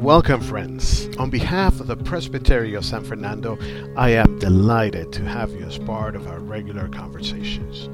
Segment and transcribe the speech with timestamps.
[0.00, 1.14] Welcome, friends.
[1.18, 3.58] On behalf of the Presbytery of San Fernando,
[3.98, 7.90] I am delighted to have you as part of our regular conversations.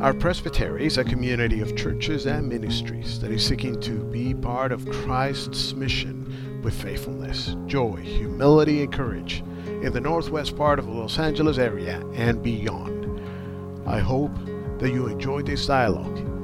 [0.00, 4.72] Our presbytery is a community of churches and ministries that is seeking to be part
[4.72, 10.92] of Christ's mission with faithfulness, joy, humility, and courage in the northwest part of the
[10.92, 13.20] Los Angeles area and beyond.
[13.86, 14.34] I hope
[14.80, 16.35] that you enjoy this dialogue.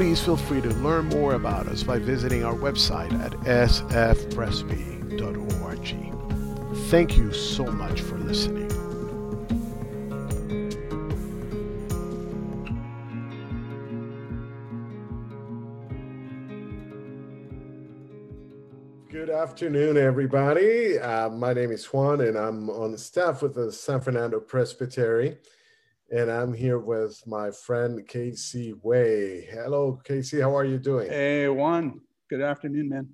[0.00, 3.96] Please feel free to learn more about us by visiting our website at sfpresby.org.
[6.88, 8.68] Thank you so much for listening.
[19.10, 20.98] Good afternoon, everybody.
[20.98, 25.36] Uh, my name is Juan, and I'm on staff with the San Fernando Presbytery
[26.10, 28.74] and I'm here with my friend K.C.
[28.84, 29.48] Wahe.
[29.48, 30.40] Hello, Casey.
[30.40, 31.08] How are you doing?
[31.08, 32.00] Hey, Juan.
[32.28, 33.08] Good afternoon, man.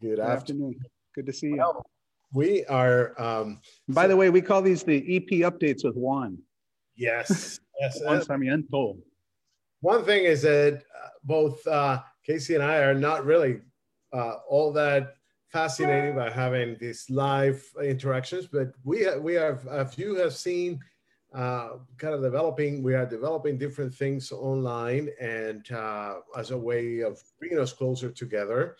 [0.00, 0.70] Good, Good afternoon.
[0.70, 0.90] afternoon.
[1.14, 1.56] Good to see you.
[1.58, 1.86] Well,
[2.32, 3.20] we are.
[3.20, 6.38] Um, By so, the way, we call these the EP updates with Juan.
[6.96, 7.60] Yes.
[7.80, 8.00] yes.
[8.02, 8.96] Juan Sarmiento.
[9.80, 12.54] One thing is that uh, both uh, K.C.
[12.54, 13.60] and I are not really
[14.12, 15.14] uh, all that
[15.52, 20.80] fascinated by having these live interactions, but we have, we have a few have seen
[21.34, 27.00] uh, kind of developing, we are developing different things online and uh, as a way
[27.00, 28.76] of bringing us closer together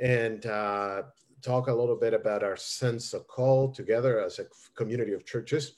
[0.00, 1.02] and uh,
[1.40, 5.76] talk a little bit about our sense of call together as a community of churches.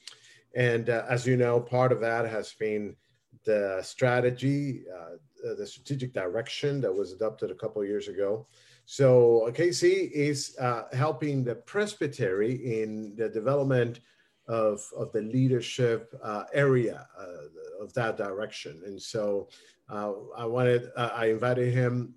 [0.54, 2.96] And uh, as you know, part of that has been
[3.44, 8.46] the strategy, uh, the strategic direction that was adopted a couple years ago.
[8.86, 10.10] So K.C.
[10.14, 14.00] is uh, helping the presbytery in the development
[14.48, 18.82] of, of the leadership uh, area uh, of that direction.
[18.86, 19.48] And so
[19.88, 22.14] uh, I wanted, uh, I invited him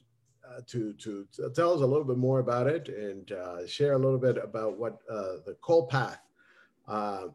[0.47, 3.93] uh, to, to, to, tell us a little bit more about it and uh, share
[3.93, 6.19] a little bit about what the Call Path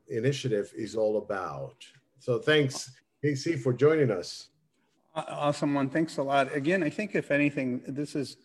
[0.08, 1.76] initiative is all about.
[2.18, 2.90] So thanks,
[3.22, 4.48] K.C., for joining us.
[5.14, 5.90] Awesome Juan.
[5.90, 6.52] Thanks a lot.
[6.54, 8.36] Again, I think if anything, this is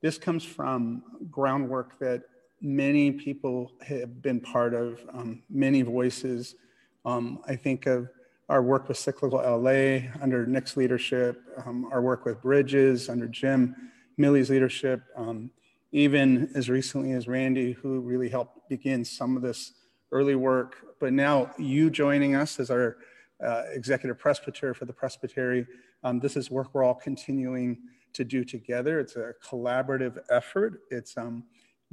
[0.00, 2.22] this comes from groundwork that
[2.60, 6.56] many people have been part of, um, many voices.
[7.04, 8.08] Um, I think of
[8.48, 13.74] our work with Cyclical LA under Nick's leadership, um, our work with Bridges under Jim
[14.16, 15.50] Millie's leadership, um,
[15.92, 19.72] even as recently as Randy, who really helped begin some of this
[20.12, 20.76] early work.
[21.00, 22.98] But now you joining us as our
[23.44, 25.66] uh, executive presbyter for the presbytery,
[26.02, 27.78] um, this is work we're all continuing
[28.12, 29.00] to do together.
[29.00, 30.82] It's a collaborative effort.
[30.90, 31.44] It's um,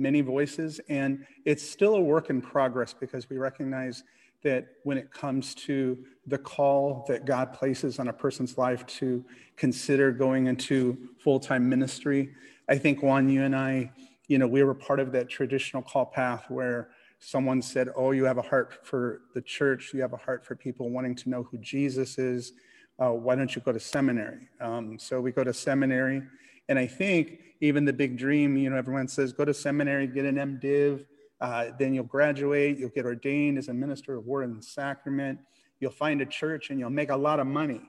[0.01, 4.03] many voices, and it's still a work in progress because we recognize
[4.44, 9.23] that when it comes to the call that God places on a person's life to
[9.56, 12.34] consider going into full time ministry,
[12.67, 13.91] I think Juan, you and I,
[14.28, 18.23] you know, we were part of that traditional call path where someone said, Oh, you
[18.25, 21.44] have a heart for the church, you have a heart for people wanting to know
[21.44, 22.53] who Jesus is.
[23.00, 24.47] Uh, why don't you go to seminary?
[24.59, 26.23] Um, so we go to seminary,
[26.69, 30.25] and I think even the big dream, you know, everyone says go to seminary, get
[30.25, 31.05] an MDiv,
[31.39, 35.39] uh, then you'll graduate, you'll get ordained as a minister of word and sacrament,
[35.79, 37.81] you'll find a church and you'll make a lot of money.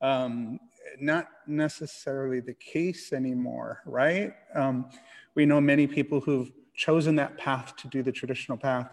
[0.00, 0.58] Um,
[1.00, 4.34] not necessarily the case anymore, right?
[4.54, 4.90] Um,
[5.34, 8.90] we know many people who've chosen that path to do the traditional path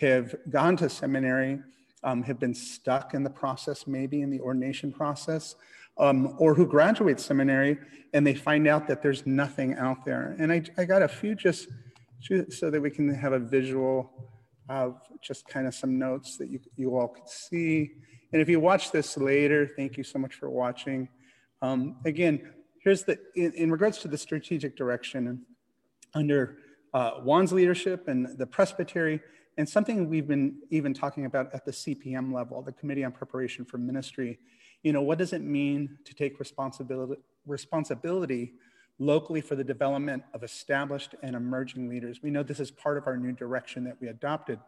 [0.00, 1.60] have gone to seminary,
[2.02, 5.56] um, have been stuck in the process, maybe in the ordination process,
[5.98, 7.78] um, or who graduate seminary
[8.14, 10.36] and they find out that there's nothing out there.
[10.38, 11.68] And I, I got a few just
[12.50, 14.10] so that we can have a visual
[14.68, 17.92] of just kind of some notes that you, you all could see.
[18.32, 21.08] And if you watch this later, thank you so much for watching.
[21.60, 25.44] Um, again, here's the, in, in, regards to the strategic direction
[26.14, 26.58] under
[26.94, 29.20] uh, Juan's leadership and the presbytery,
[29.58, 33.64] and something we've been even talking about at the CPM level, the Committee on Preparation
[33.64, 34.38] for Ministry,
[34.84, 38.52] you know, what does it mean to take responsibility, responsibility
[38.98, 42.22] locally for the development of established and emerging leaders?
[42.22, 44.60] We know this is part of our new direction that we adopted.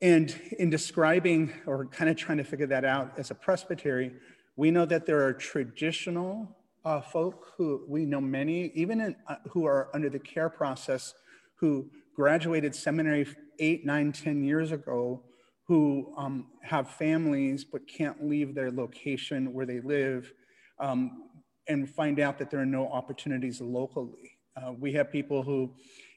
[0.00, 4.12] And in describing or kind of trying to figure that out as a presbytery,
[4.56, 6.56] we know that there are traditional
[6.86, 11.14] uh, folk who we know many, even in, uh, who are under the care process,
[11.56, 13.26] who graduated seminary
[13.58, 15.22] eight, nine, ten years ago,
[15.68, 20.32] who um, have families but can't leave their location where they live
[20.78, 21.24] um,
[21.68, 24.38] and find out that there are no opportunities locally.
[24.56, 25.72] Uh, we have people who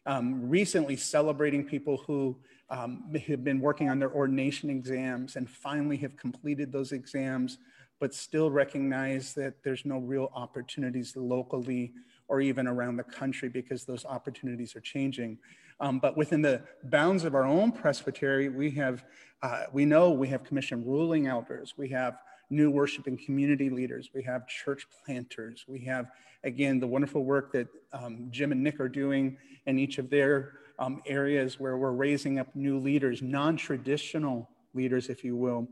[0.05, 2.37] um, recently celebrating people who
[2.69, 7.57] um, have been working on their ordination exams and finally have completed those exams,
[7.99, 11.93] but still recognize that there's no real opportunities locally
[12.29, 15.37] or even around the country because those opportunities are changing.
[15.81, 19.03] Um, but within the bounds of our own presbytery, we have,
[19.41, 24.09] uh, we know we have commissioned ruling elders, we have new worship and community leaders,
[24.13, 26.07] we have church planters, we have,
[26.43, 30.53] again, the wonderful work that um, Jim and Nick are doing in each of their
[30.79, 35.67] um, areas where we're raising up new leaders, non traditional leaders, if you will.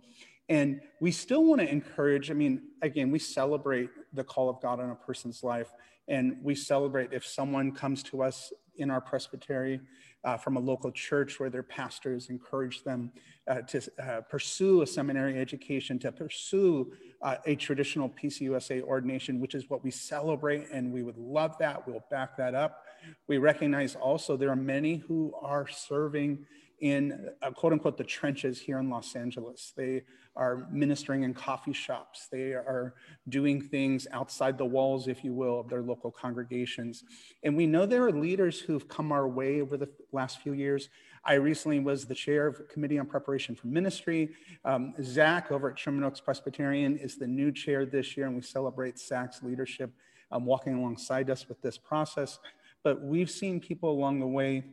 [0.49, 4.79] And we still want to encourage, I mean, again, we celebrate the call of God
[4.79, 5.71] on a person's life.
[6.07, 9.81] And we celebrate if someone comes to us in our presbytery
[10.23, 13.11] uh, from a local church where their pastors encourage them
[13.47, 19.55] uh, to uh, pursue a seminary education, to pursue uh, a traditional PCUSA ordination, which
[19.55, 21.87] is what we celebrate, and we would love that.
[21.87, 22.83] We'll back that up.
[23.27, 26.45] We recognize also there are many who are serving
[26.79, 29.73] in uh, quote unquote the trenches here in Los Angeles.
[29.75, 30.03] They
[30.35, 32.27] are ministering in coffee shops.
[32.31, 32.93] They are
[33.27, 37.03] doing things outside the walls, if you will, of their local congregations.
[37.43, 40.89] And we know there are leaders who've come our way over the last few years.
[41.25, 44.29] I recently was the chair of committee on preparation for ministry.
[44.63, 48.41] Um, Zach over at Sherman Oaks Presbyterian is the new chair this year, and we
[48.43, 49.91] celebrate Zach's leadership
[50.31, 52.39] um, walking alongside us with this process.
[52.83, 54.63] But we've seen people along the way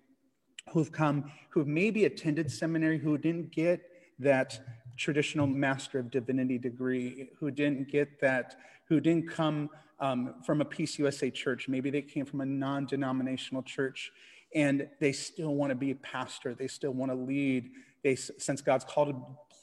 [0.72, 3.80] who've come, who've maybe attended seminary, who didn't get
[4.18, 4.60] that
[4.96, 8.56] traditional Master of Divinity degree, who didn't get that,
[8.88, 9.70] who didn't come
[10.00, 11.68] um, from a PCUSA church.
[11.68, 14.12] Maybe they came from a non denominational church
[14.54, 16.54] and they still want to be a pastor.
[16.54, 17.70] They still want to lead.
[18.02, 19.16] They sense God's call to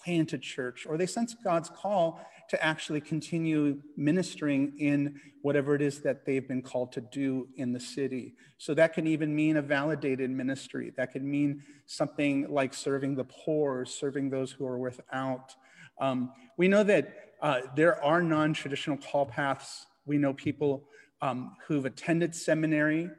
[0.04, 5.82] plant a church, or they sense God's call to actually continue ministering in whatever it
[5.82, 8.36] is that they've been called to do in the city.
[8.58, 10.92] So that can even mean a validated ministry.
[10.98, 15.56] That could mean something like serving the poor, serving those who are without.
[16.02, 19.86] Um, we know that uh, there are non traditional call paths.
[20.06, 20.84] We know people
[21.22, 23.10] um, who've attended seminary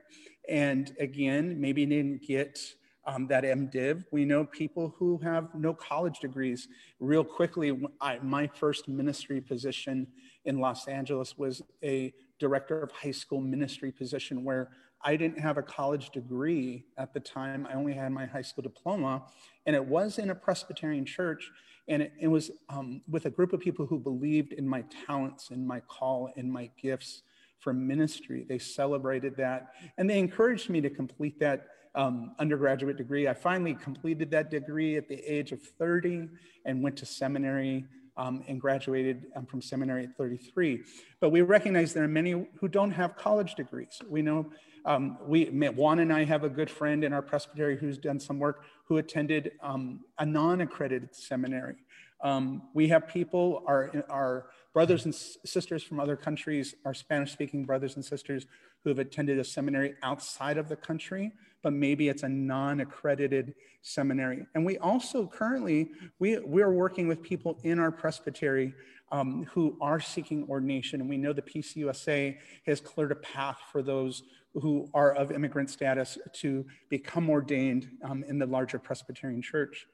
[0.47, 2.59] and again, maybe didn't get
[3.05, 4.05] um, that MDiv.
[4.11, 6.69] We know people who have no college degrees.
[7.01, 10.07] Real quickly, I, my first ministry position
[10.45, 14.71] in Los Angeles was a director of high school ministry position where
[15.05, 17.67] I didn't have a college degree at the time.
[17.69, 19.25] I only had my high school diploma,
[19.67, 21.51] and it was in a Presbyterian church.
[21.89, 25.51] And it, it was um, with a group of people who believed in my talents,
[25.51, 27.23] in my call, in my gifts
[27.59, 28.47] for ministry.
[28.49, 33.29] They celebrated that, and they encouraged me to complete that um, undergraduate degree.
[33.29, 36.29] I finally completed that degree at the age of 30
[36.65, 37.85] and went to seminary
[38.17, 40.83] um, and graduated um, from seminary at 33.
[41.21, 44.01] But we recognize there are many who don't have college degrees.
[44.09, 44.51] We know
[44.85, 48.39] um, we, Juan and I have a good friend in our presbytery who's done some
[48.39, 51.77] work who attended um, a non-accredited seminary.
[52.23, 57.65] Um, we have people, our, our brothers and sisters from other countries, our Spanish speaking
[57.65, 58.47] brothers and sisters
[58.83, 61.33] who have attended a seminary outside of the country,
[61.63, 64.47] but maybe it's a non-accredited seminary.
[64.55, 68.75] And we also currently, we, we're working with people in our presbytery
[69.13, 71.01] um, who are seeking ordination.
[71.01, 72.37] And we know the PCUSA
[72.67, 74.23] has cleared a path for those
[74.55, 79.87] who are of immigrant status to become ordained um, in the larger Presbyterian church.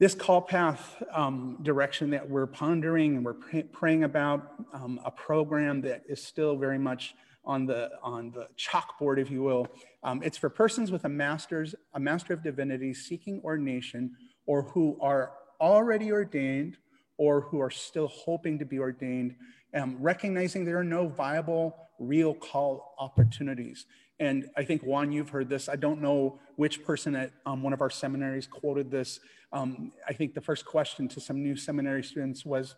[0.00, 5.10] This call path um, direction that we're pondering and we're pray praying about, um, a
[5.10, 7.14] program that is still very much
[7.46, 9.68] on the, on the chalkboard, if you will.
[10.02, 14.12] Um, it's for persons with a master's, a master of divinity seeking ordination
[14.46, 16.76] or who are already ordained
[17.16, 19.36] or who are still hoping to be ordained,
[19.74, 23.86] um, recognizing there are no viable, real call opportunities.
[24.20, 25.68] And I think, Juan, you've heard this.
[25.68, 29.20] I don't know which person at um, one of our seminaries quoted this.
[29.52, 32.76] Um, I think the first question to some new seminary students was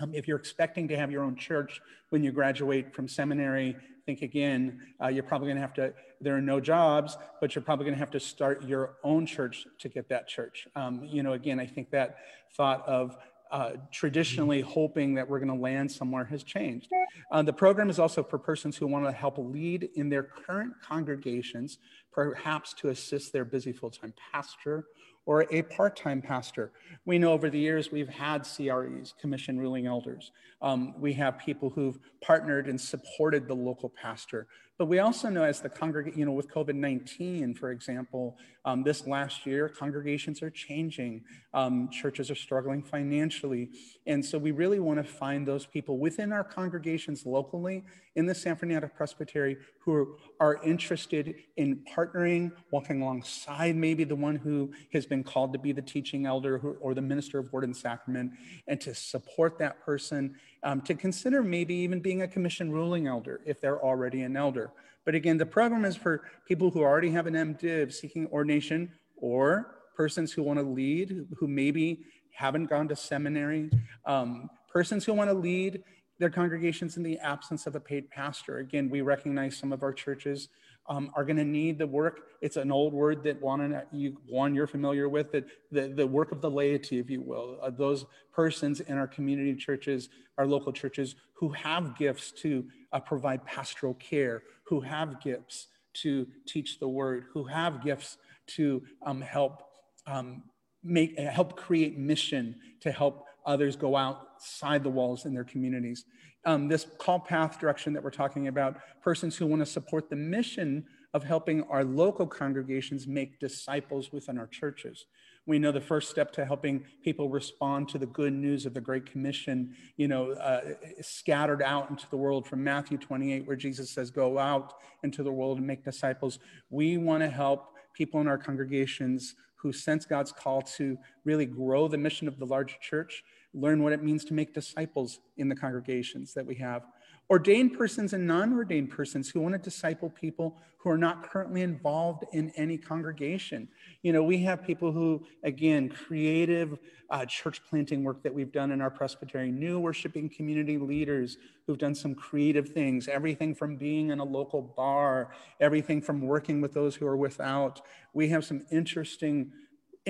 [0.00, 1.80] um, if you're expecting to have your own church
[2.10, 3.76] when you graduate from seminary,
[4.06, 7.62] think again, uh, you're probably going to have to, there are no jobs, but you're
[7.62, 10.66] probably going to have to start your own church to get that church.
[10.74, 12.16] Um, you know, again, I think that
[12.56, 13.16] thought of
[13.52, 16.88] uh, traditionally hoping that we're going to land somewhere has changed.
[17.32, 20.72] Uh, the program is also for persons who want to help lead in their current
[20.82, 21.78] congregations,
[22.12, 24.86] perhaps to assist their busy full time pastor
[25.26, 26.72] or a part time pastor.
[27.04, 30.32] We know over the years we've had CREs, Commission Ruling Elders.
[30.62, 34.46] Um, we have people who've partnered and supported the local pastor.
[34.80, 38.82] But we also know as the congregation, you know, with COVID 19, for example, um,
[38.82, 43.70] this last year, congregations are changing, um, churches are struggling financially.
[44.06, 47.84] And so we really want to find those people within our congregations locally
[48.16, 49.58] in the San Fernando Presbytery
[49.90, 55.58] who are interested in partnering, walking alongside maybe the one who has been called to
[55.58, 58.32] be the teaching elder or the minister of word and sacrament,
[58.66, 63.40] and to support that person, um, to consider maybe even being a commission ruling elder
[63.46, 64.70] if they're already an elder.
[65.04, 69.76] But again, the program is for people who already have an MDiv seeking ordination or
[69.96, 73.70] persons who want to lead, who maybe haven't gone to seminary,
[74.06, 75.82] um, persons who want to lead
[76.20, 78.58] their congregations in the absence of a paid pastor.
[78.58, 80.48] Again, we recognize some of our churches
[80.86, 82.26] um, are going to need the work.
[82.42, 86.30] It's an old word that Juan, you, Juan you're familiar with, that the, the work
[86.30, 90.72] of the laity, if you will, uh, those persons in our community churches, our local
[90.72, 96.88] churches, who have gifts to uh, provide pastoral care, who have gifts to teach the
[96.88, 99.62] word, who have gifts to um, help
[100.06, 100.42] um,
[100.82, 106.04] make help create mission to help others go outside the walls in their communities
[106.44, 110.16] um, this call path direction that we're talking about, persons who want to support the
[110.16, 115.06] mission of helping our local congregations make disciples within our churches.
[115.46, 118.80] We know the first step to helping people respond to the good news of the
[118.80, 120.60] Great Commission, you know, uh,
[121.00, 125.32] scattered out into the world from Matthew 28, where Jesus says, Go out into the
[125.32, 126.38] world and make disciples.
[126.68, 131.88] We want to help people in our congregations who sense God's call to really grow
[131.88, 135.56] the mission of the large church learn what it means to make disciples in the
[135.56, 136.82] congregations that we have.
[137.30, 141.62] Ordained persons and non ordained persons who want to disciple people who are not currently
[141.62, 143.68] involved in any congregation.
[144.02, 146.78] You know, we have people who, again, creative
[147.10, 151.78] uh, church planting work that we've done in our presbytery, new worshiping community leaders who've
[151.78, 155.30] done some creative things, everything from being in a local bar,
[155.60, 157.82] everything from working with those who are without.
[158.14, 159.52] We have some interesting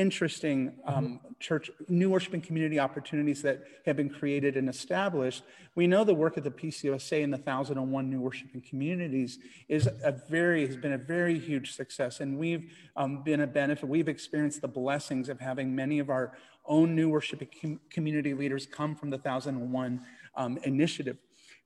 [0.00, 5.44] interesting um, church, new worshiping community opportunities that have been created and established.
[5.74, 9.38] We know the work of the PCUSA and the 1001 new worshiping communities
[9.68, 12.20] is a very, has been a very huge success.
[12.20, 13.88] And we've um, been a benefit.
[13.88, 16.32] We've experienced the blessings of having many of our
[16.64, 20.00] own new worshiping com- community leaders come from the 1001
[20.36, 21.18] um, initiative.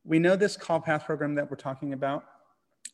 [0.04, 2.24] We know this call path program that we're talking about.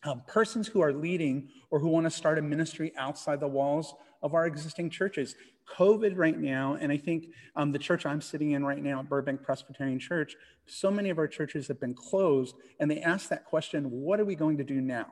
[0.02, 3.94] Um, persons who are leading or who want to start a ministry outside the walls
[4.22, 5.34] of our existing churches.
[5.76, 9.42] COVID right now, and I think um, the church I'm sitting in right now Burbank
[9.42, 13.84] Presbyterian Church, so many of our churches have been closed, and they ask that question
[13.90, 15.06] what are we going to do now?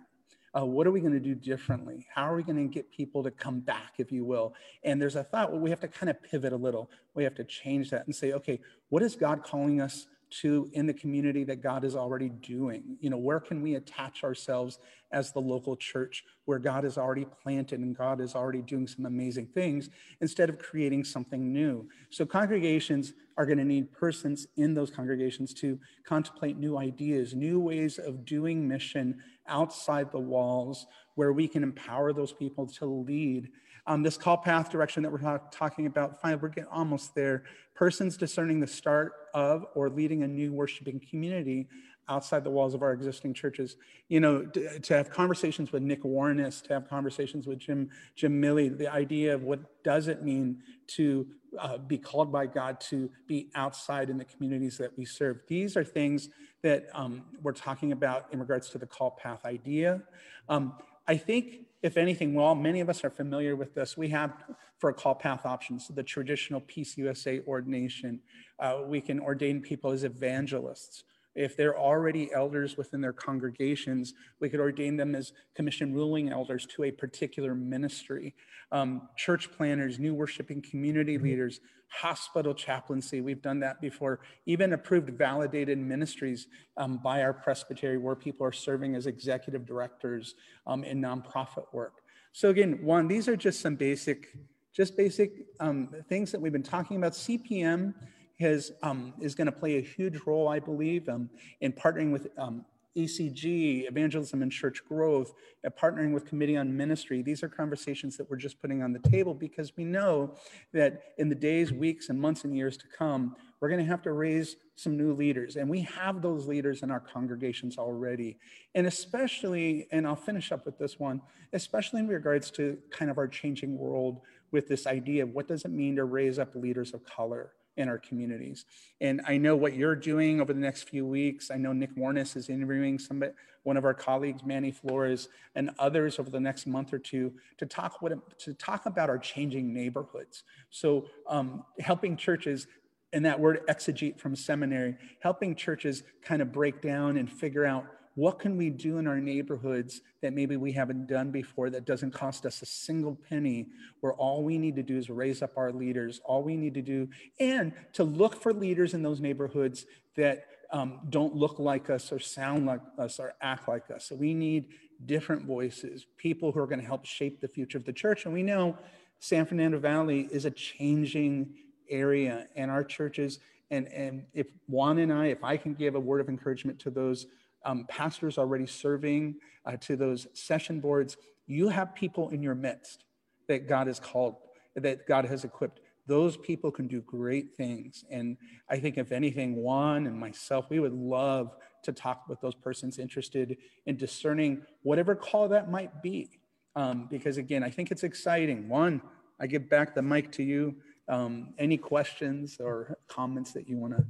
[0.57, 2.07] Uh, what are we going to do differently?
[2.13, 4.55] How are we going to get people to come back, if you will?
[4.83, 6.91] And there's a thought, well, we have to kind of pivot a little.
[7.15, 10.87] We have to change that and say, okay, what is God calling us to in
[10.87, 12.97] the community that God is already doing?
[13.01, 14.79] You know, where can we attach ourselves
[15.11, 19.07] as the local church where God is already planted and God is already doing some
[19.07, 19.89] amazing things
[20.21, 21.89] instead of creating something new?
[22.11, 27.61] So congregations are going to need persons in those congregations to contemplate new ideas, new
[27.61, 33.49] ways of doing mission outside the walls where we can empower those people to lead
[33.89, 37.45] um, this call path direction that we're talk talking about, fine, we're getting almost there.
[37.75, 41.67] Persons discerning the start of or leading a new worshiping community
[42.07, 43.77] outside the walls of our existing churches.
[44.09, 48.41] You know, to, to have conversations with Nick Warnes, to have conversations with Jim Jim
[48.41, 51.27] Milley, the idea of what does it mean to
[51.59, 55.41] uh, be called by God to be outside in the communities that we serve.
[55.49, 56.29] These are things
[56.63, 60.03] that um, we're talking about in regards to the call path idea.
[60.47, 60.75] Um,
[61.07, 63.97] I think if anything, well, many of us are familiar with this.
[63.97, 64.33] We have
[64.79, 68.21] for a call path options, the traditional PCUSA ordination.
[68.59, 71.05] Uh, we can ordain people as evangelists.
[71.39, 76.67] If they're already elders within their congregations, we could ordain them as commission ruling elders
[76.75, 78.35] to a particular ministry.
[78.73, 81.27] Um, church planters, new worshiping community mm-hmm.
[81.27, 84.19] leaders, hospital chaplaincy, we've done that before.
[84.47, 90.35] Even approved validated ministries um, by our presbytery where people are serving as executive directors
[90.67, 92.03] um, in nonprofit work.
[92.33, 94.27] So again, Juan, these are just some basic,
[94.73, 97.13] just basic um, things that we've been talking about.
[97.13, 97.95] CPM
[98.41, 101.31] has, um, is going to play a huge role, I believe, um,
[101.61, 102.65] in partnering with um,
[102.99, 107.23] ECG, evangelism and church growth, uh, partnering with Committee on Ministry.
[107.23, 110.35] These are conversations that we're just putting on the table because we know
[110.73, 114.03] that in the days, weeks, and months and years to come, we're going to have
[114.03, 115.57] to raise some new leaders.
[115.57, 118.39] And we have those leaders in our congregations already.
[118.75, 121.21] And especially, and I'll finish up with this one,
[121.53, 125.65] especially in regards to kind of our changing world with this idea of what does
[125.65, 127.53] it mean to raise up leaders of color?
[127.79, 128.67] In our communities.
[129.01, 131.51] And I know what you're doing over the next few weeks.
[131.51, 133.23] I know Nick Warnes is interviewing some
[133.63, 137.67] one of our colleagues, Manny Flores, and others over the next month or two to
[137.67, 140.43] talk what to talk about our changing neighborhoods.
[140.71, 142.67] So um, helping churches
[143.13, 147.87] and that word exegete from seminary, helping churches kind of break down and figure out
[148.19, 152.11] what can we do in our neighborhoods that maybe we haven't done before that doesn't
[152.11, 153.69] cost us a single penny,
[154.01, 156.83] where all we need to do is raise up our leaders, all we need to
[156.83, 157.09] do,
[157.39, 162.19] and to look for leaders in those neighborhoods that um, don't look like us or
[162.19, 164.07] sound like us or act like us.
[164.07, 164.71] So we need
[165.07, 168.25] different voices, people who are going to help shape the future of the church.
[168.25, 168.77] And we know
[169.21, 171.55] San Fernando Valley is a changing
[171.89, 173.39] area, and our churches.
[173.71, 176.91] And, and if Juan and I, if I can give a word of encouragement to
[176.91, 177.27] those
[177.65, 183.05] um, pastors already serving, uh, to those session boards, you have people in your midst
[183.49, 184.37] that God has called,
[184.77, 185.81] that God has equipped.
[186.07, 188.05] Those people can do great things.
[188.11, 188.37] And
[188.69, 192.99] I think, if anything, Juan and myself, we would love to talk with those persons
[192.99, 196.31] interested in discerning whatever call that might be.
[196.77, 198.69] Um, because again, I think it's exciting.
[198.69, 199.03] Juan,
[199.41, 200.77] I give back the mic to you.
[201.09, 204.05] Um, any questions or comments that you want to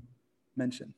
[0.56, 0.94] mention?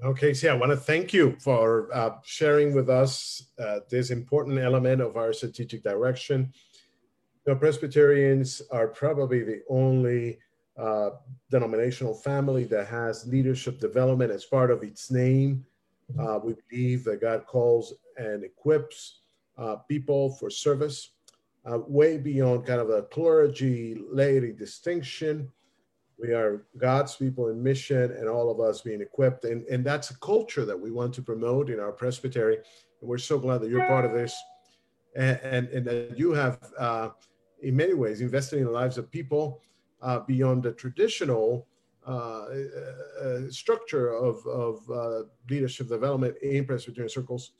[0.00, 4.58] Okay, so I want to thank you for uh, sharing with us uh, this important
[4.58, 6.52] element of our strategic direction.
[7.46, 10.38] Know, Presbyterians are probably the only
[10.76, 11.10] uh,
[11.50, 15.64] denominational family that has leadership development as part of its name.
[16.18, 19.20] Uh, we believe that God calls and equips
[19.58, 21.10] uh, people for service
[21.64, 25.48] uh, way beyond kind of a clergy laity distinction.
[26.18, 29.44] We are God's people in mission, and all of us being equipped.
[29.44, 32.56] And, and that's a culture that we want to promote in our presbytery.
[33.00, 34.34] And we're so glad that you're part of this
[35.16, 37.10] and, and, and that you have, uh,
[37.62, 39.62] in many ways, invested in the lives of people
[40.00, 41.66] uh, beyond the traditional
[42.04, 42.46] uh,
[43.22, 47.52] uh structure of, of uh, leadership development in Presbyterian circles.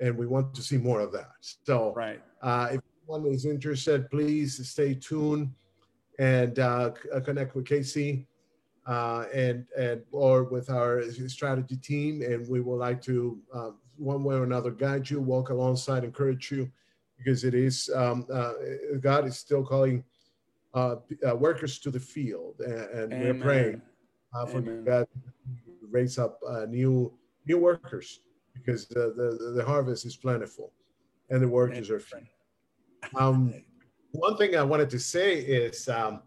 [0.00, 1.30] And we want to see more of that.
[1.40, 2.20] So, right.
[2.42, 5.52] Uh, if anyone is interested, please stay tuned
[6.18, 8.26] and uh, uh, connect with K.C.
[8.86, 14.24] uh, and and or with our strategy team, and we would like to uh, one
[14.24, 16.70] way or another guide you, walk alongside, encourage you,
[17.18, 18.52] because it is um, uh,
[19.00, 20.04] God is still calling
[20.74, 20.96] uh,
[21.36, 23.82] workers to the field, and, and we're praying
[24.50, 24.84] for Amen.
[24.84, 27.12] God to raise up new
[27.46, 28.20] new workers
[28.52, 30.72] because the, the the harvest is plentiful,
[31.30, 31.96] and the workers Amen.
[31.96, 32.26] are few.
[33.16, 33.54] Um,
[34.14, 36.22] one thing I wanted to say is um,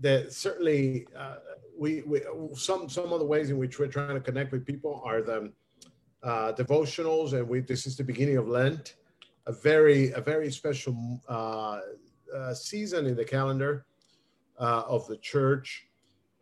[0.00, 1.36] that certainly uh,
[1.76, 2.22] we, we
[2.54, 5.52] some some of the ways in which we're trying to connect with people are the
[6.22, 8.94] uh, devotionals, and we this is the beginning of Lent,
[9.46, 11.80] a very a very special uh,
[12.34, 13.86] uh season in the calendar
[14.60, 15.88] uh, of the church.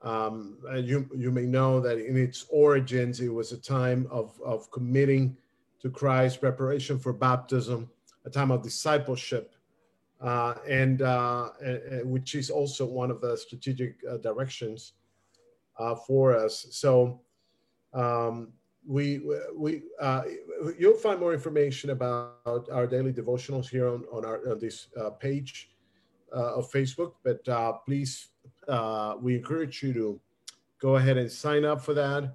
[0.02, 4.38] Um, and you you may know that in its origins, it was a time of
[4.44, 5.38] of committing
[5.80, 7.88] to Christ, preparation for baptism,
[8.26, 9.53] a time of discipleship
[10.66, 14.94] and, uh, and, which is also one of the strategic uh, directions
[15.78, 16.66] uh, for us.
[16.70, 17.20] So
[17.92, 18.52] um,
[18.86, 19.22] we
[19.56, 20.22] we uh,
[20.78, 25.10] you'll find more information about our daily devotionals here on on our on this uh,
[25.10, 25.70] page
[26.32, 27.12] of Facebook.
[27.22, 27.44] But
[27.86, 28.28] please,
[29.20, 30.20] we encourage you to
[30.80, 32.34] go ahead and sign up for that.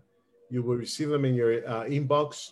[0.49, 2.52] You will receive them in your inbox.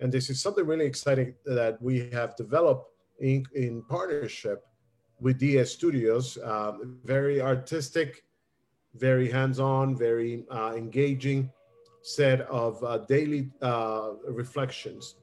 [0.00, 4.66] And this is something really exciting that we have developed in, in partnership
[5.20, 6.36] with DS Studios.
[6.38, 6.72] Uh,
[7.04, 8.24] very artistic,
[8.94, 11.50] very hands-on, very uh, engaging
[12.02, 15.16] set of uh, daily uh, reflections.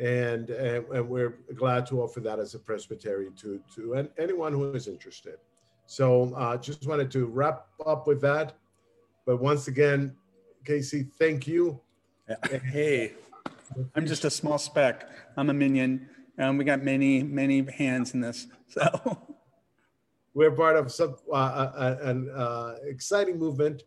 [0.00, 4.72] And, and, and, we're glad to offer that as a presbytery to, to anyone who
[4.72, 5.38] is interested.
[5.86, 8.54] So uh, just wanted to wrap up with that.
[9.26, 10.14] But once again,
[10.64, 11.80] K.C., thank you.
[12.50, 13.14] Hey,
[13.94, 15.08] I'm just a small speck.
[15.36, 16.08] I'm a minion.
[16.38, 18.46] Um, we got many, many hands in this.
[18.68, 19.18] So
[20.34, 23.82] we're part of some uh, uh, uh an uh, exciting movement,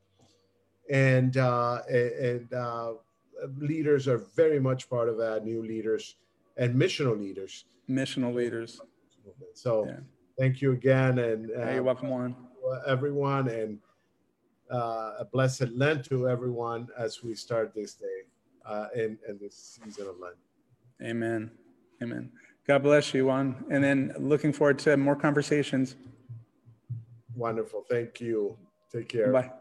[0.89, 2.93] and uh, and uh,
[3.57, 5.45] leaders are very much part of that.
[5.45, 6.15] New leaders
[6.57, 7.65] and missional leaders.
[7.89, 8.81] Missional leaders.
[9.53, 9.97] So yeah.
[10.37, 12.35] thank you again, and hey, you're welcome on
[12.85, 13.79] everyone, and
[14.69, 18.23] a blessed Lent to everyone as we start this day
[18.95, 20.35] in in this season of Lent.
[21.01, 21.51] Amen.
[22.01, 22.31] Amen.
[22.67, 23.65] God bless you, Juan.
[23.69, 25.95] And then looking forward to more conversations.
[27.35, 27.83] Wonderful.
[27.89, 28.57] Thank you.
[28.91, 29.31] Take care.
[29.31, 29.51] Bye.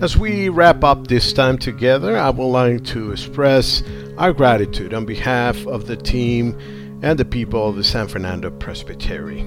[0.00, 3.82] As we wrap up this time together, I would like to express
[4.16, 6.58] our gratitude on behalf of the team
[7.02, 9.42] and the people of the San Fernando Presbytery.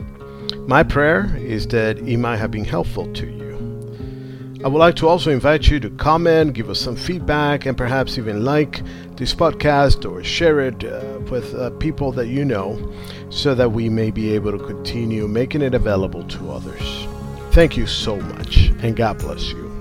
[0.67, 3.42] My prayer is that it might have been helpful to you.
[4.63, 8.17] I would like to also invite you to comment, give us some feedback, and perhaps
[8.17, 8.81] even like
[9.17, 12.93] this podcast or share it uh, with uh, people that you know
[13.29, 17.07] so that we may be able to continue making it available to others.
[17.51, 19.72] Thank you so much, and God bless you.